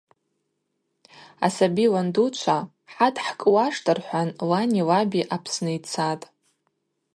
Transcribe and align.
Асаби 1.47 1.85
ландучва– 1.93 2.57
хӏа 2.93 3.07
дхӏкӏуаштӏ– 3.15 3.93
рхӏван 3.97 4.29
лани 4.49 4.81
лаби 4.89 5.21
Апсны 5.35 5.71
йцатӏ. 5.77 6.25